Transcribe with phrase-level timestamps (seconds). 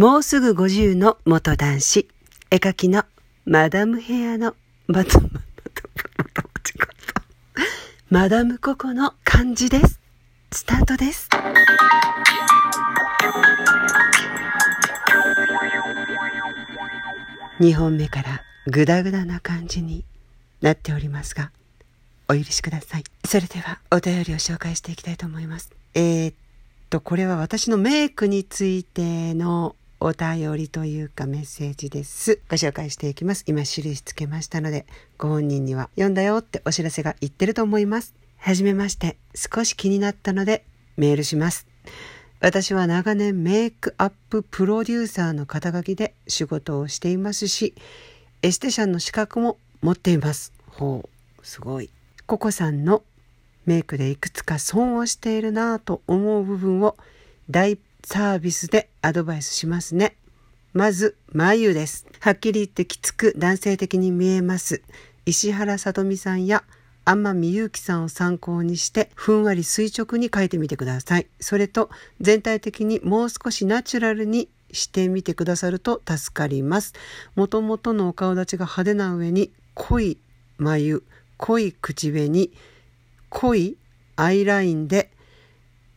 [0.00, 2.08] もうすぐ50の元男子、
[2.50, 3.04] 絵描きの
[3.44, 5.28] マダムヘアのマダム、
[8.08, 10.00] マダムココの漢字です。
[10.52, 11.28] スタートです。
[17.60, 20.06] 2本目からグダグダな感じに
[20.62, 21.50] なっておりますが、
[22.26, 23.04] お許しください。
[23.26, 25.70] それではお便りを紹介していきたいと思います。
[25.92, 26.34] えー、っ
[26.88, 32.40] と、これは私のメイクについてのお便りというかメッセージです。
[32.48, 33.44] ご紹介していきます。
[33.46, 34.86] 今印つけましたので、
[35.18, 38.14] ご本人には読んだよってお知らせが言ってると思います。
[38.38, 40.64] はじめまして、少し気になったので
[40.96, 41.66] メールします。
[42.40, 47.74] 私は長年メイクアッププロデューサーの肩書きで仕事をしていますし、
[48.40, 50.54] エステシャンの資格も持っています。
[50.68, 51.06] ほ
[51.42, 51.90] う、すごい。
[52.24, 53.02] ココさんの
[53.66, 56.96] メイクでいくつか損をしているなぁと思う部分を
[57.50, 60.16] 大サービスでアドバイスしますね。
[60.72, 62.06] まず、眉です。
[62.20, 64.82] はっきり言ってきつく男性的に見えます。
[65.26, 66.64] 石原さとみさんや
[67.04, 71.26] 天海祐希さんを参考にしてふんわり垂直に描いてみてください。
[71.40, 76.94] それと全体的にもう少しナチュラルにしてみてくださると助かります。
[77.34, 80.18] もともとのお顔立ちが派手な上に濃い
[80.58, 81.02] 眉、
[81.36, 82.50] 濃い口紅、
[83.28, 83.76] 濃い
[84.16, 85.09] アイラインで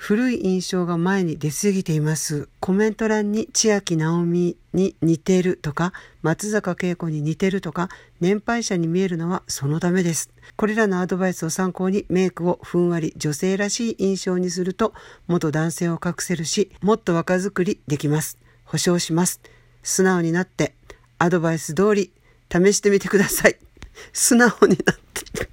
[0.00, 2.48] 古い印象が前に出過ぎています。
[2.60, 7.88] コメント欄に千秋直美に似てるとか、松坂慶子に似てるとか、
[8.20, 10.30] 年配者に見えるのはそのためです。
[10.54, 14.94] これらのアドバイスを参考にメイクをふんわり女性らしい印象にすると、
[15.26, 18.38] 元男性を隠せるし、もっと若作りできます。
[18.64, 19.40] 保証します。
[19.82, 20.74] 素直になって、
[21.18, 22.12] アドバイス通り
[22.52, 23.58] 試してみてください。
[24.12, 25.47] 素直になって。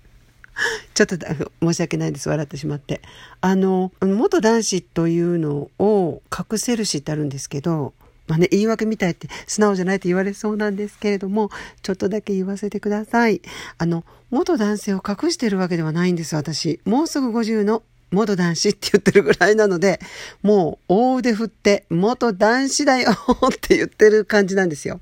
[0.94, 1.18] ちょっと
[1.62, 2.30] 申し訳ないです。
[2.30, 3.02] 笑ってしまって。
[3.42, 7.94] あの、元男子というのを隠せるしってあるんですけど、
[8.28, 11.52] まあね、言い訳みたいって素直じゃないって言われそうなんですけれども、
[11.84, 13.42] ちょっとだけ言わせてください。
[13.78, 16.80] あの、元男性を隠してるわけではないんです、私。
[16.86, 17.84] もうすぐ50の
[18.16, 20.00] 元男子って言ってるぐらいなので、
[20.42, 23.12] もう大腕振って元男子だよ
[23.54, 25.02] って言ってる感じなんですよ。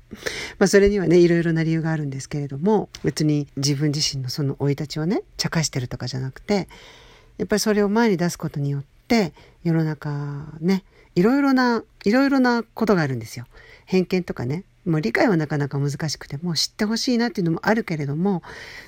[0.58, 6.68] まあそれにはね、いろいろな理由があるんですけれども、別に自分自身のその生い立ちをね、茶化してるとかじゃなくて、
[7.38, 9.32] やっぱりそれを前に出すことによって、
[9.62, 13.46] 世の中ね、いろいろな、いろいろなことがあるんですよ。
[13.86, 18.42] 偏見とかね、もう理解はなかなか難しくてもう知ってほしいなっていうのもあるけれども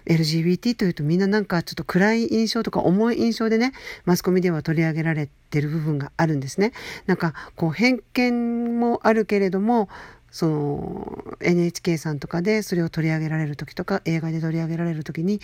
[0.07, 3.73] LGBT というとみんななんかちょっと暗い印象とか重い印象でね
[4.05, 6.73] マスコミでは取り上げられてる部分があるんですね。
[7.07, 9.89] なんかこう偏見もあるけれども
[10.37, 15.41] その NHK さんとかでそれを取り上げられる時とか映画で取り上げられる時に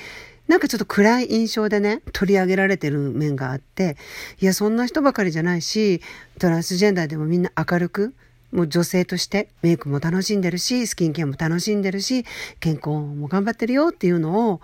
[0.48, 3.96] なんかちょっと暗い印象でね取り上げられてる面があって
[4.38, 6.02] いやそんな人ばかりじゃないし
[6.38, 8.14] トランスジェンダーでもみんな明るく
[8.52, 12.26] もう女性としてメイクも楽しんでるし、スキンケアも楽しんでるし、
[12.60, 14.60] 健康も頑張ってるよっていうのを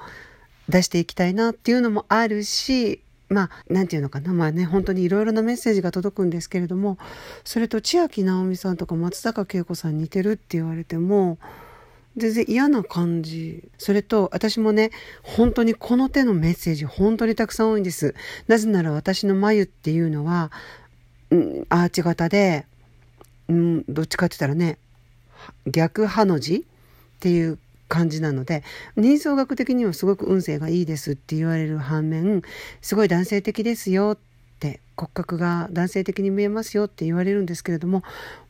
[0.68, 4.32] 出していきたいなっていうのもあるし、まあ、なんていうのかな。
[4.32, 6.98] まあね、本当にいろいろなメッセージが届くんですけれども、
[7.44, 11.38] それと千秋直美さんとか松坂慶子さん似てるって言われても、
[12.16, 13.68] 全然嫌な感じ。
[13.76, 14.90] それと、私もね、
[15.22, 18.14] 本当にこの手のメッセージ、本当にたくさん多いんです。
[18.48, 20.50] なぜなら私の眉っていうのは、
[21.30, 22.66] うん、アーチ型で、
[23.48, 24.78] うん、どっちかって言ったらね
[25.66, 26.60] 逆ハの字っ
[27.20, 28.62] ていう感じなので
[28.96, 32.42] 人相学的にはすごく運勢がいいですって言われる反面
[32.80, 34.18] すごい男性的ですよっ
[34.60, 38.02] て骨格が男性的に見えますよって言われるんですけれども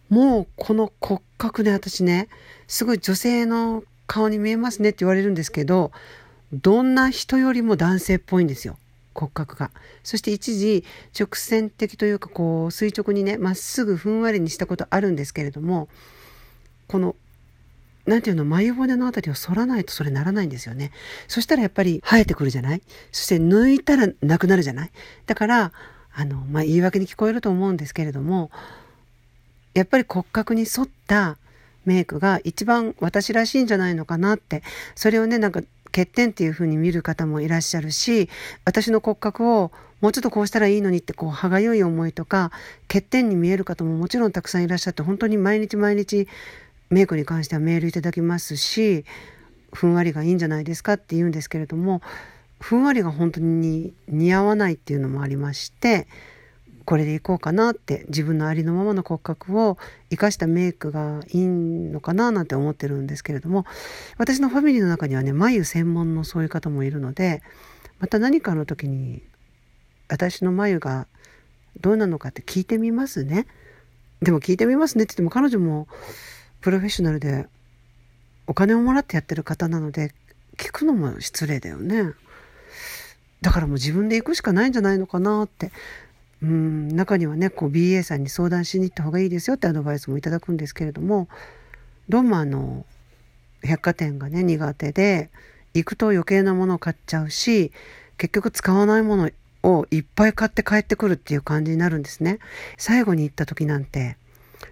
[0.09, 2.29] もうこの骨格で私ね
[2.67, 5.93] すごい女性の顔に見えますねって言われるんですけど
[6.53, 8.79] どんな人よりも男性っぽいんですよ。
[9.15, 9.71] 骨格が。
[10.05, 10.85] そして一時
[11.19, 15.89] 直線的というかこう垂直にねまっすぐふんわりにしたことあるんですけれども
[16.87, 17.17] この
[18.09, 20.91] 何ていうの眉骨のあたりを反らないとそれならないんですよね。
[21.29, 22.83] そしたらやっぱり生えてくるじゃない？
[23.13, 24.91] そして抜いたらなくなるじゃない？
[25.27, 25.73] だから
[26.15, 28.51] あの、まあ、言い訳に聞こえると思うんですけれども
[29.75, 31.37] やっぱり骨格に沿った
[31.85, 34.63] メイクが一番私らしいんじゃないのかなって
[34.95, 38.29] それをねなんか欠点っていう風に見る方もいらっしゃるし
[38.65, 39.71] 私の骨格を
[40.01, 42.53] もうちょっとこうしたらいいのにってこう歯がゆい思いとか
[42.89, 46.29] 欠点に見える方ももちろんたくさんいらっしゃって本当に毎日毎日
[46.91, 49.05] メイクに関してはメールいただきますし
[49.73, 52.01] ふんわりがいいんじゃないですかって言うんですけれども
[52.61, 56.07] ふんわりが本当に似合わないっていうのもありまして
[56.85, 59.77] これでいこうかなって自分のありのままの骨格を
[60.09, 63.67] 生かしたメイクがいいのかななんて思ってるんですけれども
[64.17, 67.43] 私のファミリーの中にはね眉専門のそういう方もいるので
[68.01, 69.23] また何かの時に
[70.09, 71.07] 私の眉が
[71.81, 73.47] どうなのかって聞いてみますね。
[74.23, 75.87] でも聞いてみますねって言っても彼女も
[76.61, 77.47] プロフェッショナルで
[78.47, 80.13] お金をもらってやってる方なので
[80.57, 82.13] 聞くのも失礼だよね。
[83.41, 85.71] だからもう自分で行くしかないんじゃないのかなって。
[86.41, 91.29] うん、中にはね、こう BA さんに相談しに行った方がいいですよってアドバイスもいただくんですけれども、
[92.09, 92.87] どうもあの、
[93.63, 95.31] 百貨店がね、苦手で、
[95.75, 97.73] 行くと余計なものを買っちゃうし、
[98.19, 99.31] 結局使わないもの
[99.63, 102.39] をいっぱい買って帰ってくるっていう感じになるんですね。
[102.77, 104.17] 最後に行った時なんて、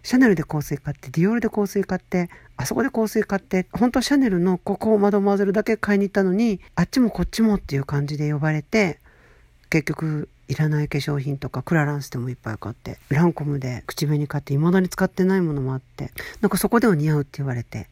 [0.03, 9.01] シャネルで香水買って、ディオールで香水買って、あそこで香水買って、本当シャネルのここをマドモアゼルだけ買いに行ったのに、あっちもこっちもっていう感じで呼ばれて、
[9.71, 17.89] 結局いらない化粧品とかクラランスでもいっぱい買ってランコムで口紅買って未だに使ってないものもあってなんかそこでは似合うって言われて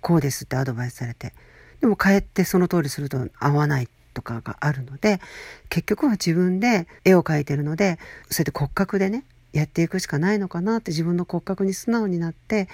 [0.00, 1.34] こうですってアドバイスされて
[1.80, 5.20] でも帰ってその通りすると合わないとかがあるので
[5.68, 7.98] 結局は自分で絵を描いてるので
[8.30, 12.68] それで骨格でねやっていくしかないのかなって自分の骨格に素直になって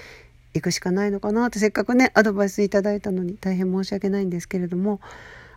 [0.54, 5.00] いくしかないのかなってせっかくねアドバイスいただいたのに大変申し訳ないんですけれども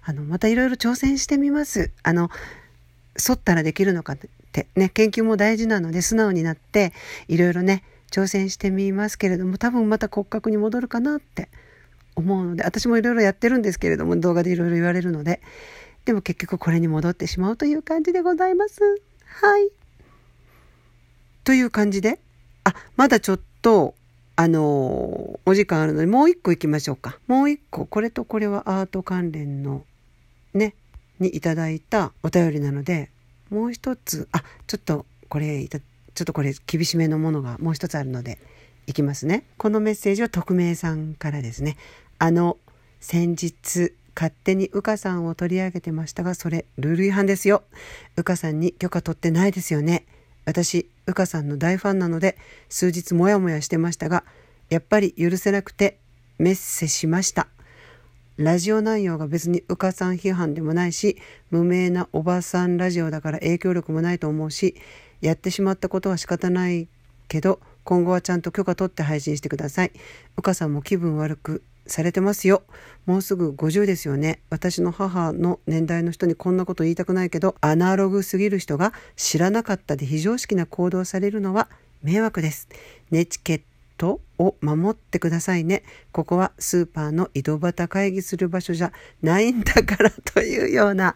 [0.03, 1.91] あのまたいろいろ挑戦してみます。
[2.03, 2.29] あの
[3.17, 4.17] 沿ったらできるのかっ
[4.51, 6.93] てね研究も大事なので素直になって
[7.27, 11.49] いろいろね挑戦してみますけれども多分また骨格に戻るかなって
[12.15, 15.41] 思うので私もいろいろやってるんですけれども動画でいろいろ言われるので
[16.05, 18.79] でも結局これに戻ってしまうという感じでございます。
[19.25, 19.76] はい。
[21.47, 22.19] という感じで、
[22.65, 23.95] あ、まだちょっと、
[24.35, 27.19] あのー、お時間あるので、もう一個行きましょうか。
[27.25, 29.85] もう一個、これとこれはアート関連の、
[30.53, 30.75] ね、
[31.21, 33.11] にいただいたお便りなので、
[33.49, 38.39] もう一つ、あ、ちょっとこれちょっとこれ厳しめのものがもう一つあるので、
[38.85, 39.45] いきますね。
[39.57, 41.77] このメッセージは匿名さんからですね。
[42.19, 42.57] あの、
[42.99, 47.63] 先日、勝手にうかさんを取り上げてましたが、それ、ルール違反ですよ。
[48.17, 50.03] うかさんに許可取ってないですよね。
[50.47, 52.38] 私、うかさんの大ファンなので、
[52.69, 54.23] 数日もやもやしてましたが、
[54.69, 55.99] やっぱり許せなくて、
[56.39, 57.49] メッセしました。
[58.38, 61.17] ラジオ内容が別にうかさん批判でもないし、
[61.51, 64.75] 無名なおばさんラジオだから影響力もないと思うし、
[65.19, 66.88] やってしまったことは仕方ない
[67.27, 69.91] けど、今後はちゃんと許可取って配信してください。
[70.38, 72.63] うかさんも気分悪くされてますよ。
[73.05, 74.39] もうすぐ50ですよね。
[74.49, 81.69] 私の母の年代の人にこんなこと言いたくないけど、アナログすぎる人が知らなかったで非常識な行動されるのは
[82.03, 82.67] 迷惑です。
[83.11, 83.61] ネチケッ
[83.97, 85.83] トを守ってくださいね。
[86.11, 88.91] ここはスーパーの井戸端会議する場所じゃ
[89.21, 91.15] ないんだからというような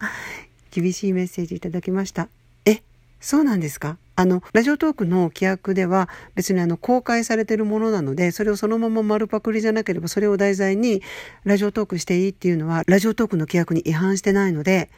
[0.70, 2.28] 厳しいメッセージいただきました。
[3.22, 3.96] そうなんですか？
[4.14, 11.00] あの、ラジオトークの規約では別にあの公開されてるものなので、それをそのまま丸パクリじゃなければそれを題材に
[11.44, 14.90] ラジオトークしていいっていうのは、ラジオトークの規約に違反してないので、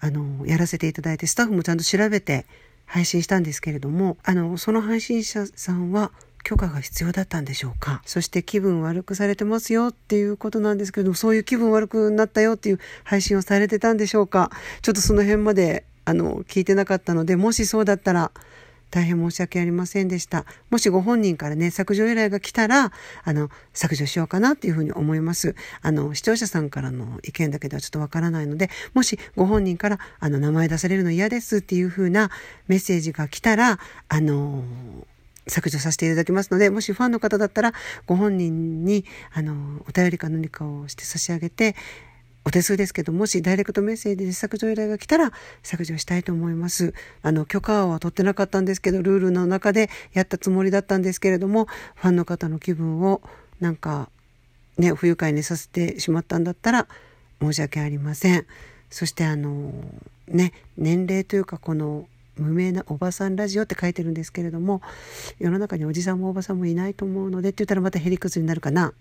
[0.00, 2.46] あの、やらせていただいて、スタッフもちゃんと調べて
[2.86, 6.12] 配信したんですけれども、あの、その配信者さんは
[6.44, 8.02] 許可が必要だったんでしょうか？
[8.04, 14.50] そして気分悪くされてますよっていうことなんですけどそういう気分悪くなったよっていう配信をされてたんでしょうか？
[14.82, 18.32] ちょっとその辺まであの聞いてなかったのでもしそうだったら
[18.92, 20.44] 大変申し訳ありませんでした。
[20.70, 22.92] もしご本人からね、削除依頼が来たら、
[23.24, 25.56] あの、削除しようかなっていうふうに思います。
[25.80, 32.30] あの、視聴者さんからの意見だけではちょっとわからないので、もしご本人から、あの、名前出されるの嫌ですっていうふうな
[32.68, 33.78] メッセージが来たら、
[34.08, 34.62] あの、
[35.48, 37.72] 削除させていただきますので、もしファンの方だったら、
[38.06, 41.74] ご本人に、あの、お便りか何かをして差し上げて、
[42.44, 45.32] お手数ですけど、もしダイレクトメッセージで削除依頼が来たら
[45.62, 46.94] 削除したいと思います。
[47.22, 53.22] あの、許可は取ってなかったんですけど、ルールの中でやったつもりだったんですけれども、ファンの方の気分を
[53.60, 54.08] なんか
[54.78, 56.88] ね、不愉快にさせてしまったんだったら
[57.40, 58.46] 申し訳ありません。
[58.90, 59.72] そしてあの、
[60.28, 62.06] ね、年齢というかこの
[62.36, 64.80] 無名なおばさんラジオって書いてるんですけれども
[65.38, 68.94] 世の中におじさんもおばさんもいないと思うのでって言ったらまたへりくずになるかな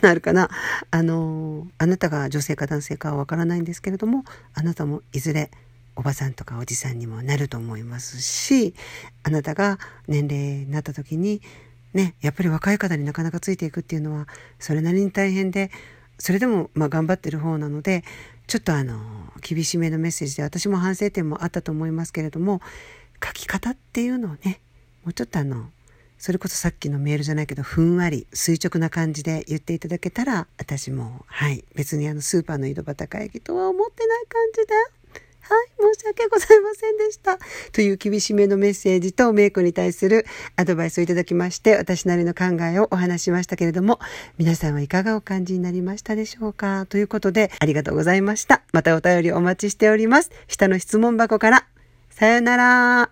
[0.00, 0.48] なるかな。
[0.90, 5.50] あのあなたが女性か男性かはわからないんですけれどもあなたもいずれ
[5.94, 8.74] おばさんとかおじさんにもなると思いますし
[9.22, 11.42] あなたが年齢になった時に
[11.92, 14.26] ねやっぱり若い方になかなかついていくっていうのは
[14.58, 15.70] それなりに大変で
[16.18, 18.04] それでもまあ頑張ってる方なので
[18.46, 18.98] ちょっとあの
[19.40, 22.60] 厳しめのメッセージで私も反省点もあったと思いますけれども
[23.24, 24.60] 書き方っていうのをね
[25.04, 25.68] もうちょっとあの
[26.22, 35.60] それこそさっきのメールじゃないけど、ふんわり、垂直な感じで言っていただけたら、私も、はい、別にあの、スーパーの井戸端会議とは思ってない感じで、は
[35.90, 37.40] い、申し訳ございませんでした。
[37.72, 40.24] という厳しめのメッセージとメイクに対する
[40.54, 43.98] アドバイスをいただきまして、私なりの考えをお話しましたけれども、
[44.38, 46.86] 皆さんはいかがお感じになりましたでしょうか？
[46.86, 48.62] ということで、ありがとうございました。
[48.72, 50.30] またお便りお待ちしております。
[50.46, 51.66] 下の質問箱から。
[52.10, 53.10] さよなら。